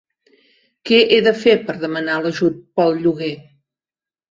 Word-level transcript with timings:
Que 0.89 0.97
he 1.01 1.19
de 1.27 1.33
fer 1.43 1.53
per 1.67 1.77
demanar 1.85 2.17
l'ajut 2.25 2.59
pel 2.81 3.01
lloguer? 3.05 3.33